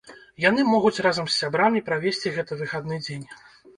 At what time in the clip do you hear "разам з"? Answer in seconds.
1.07-1.35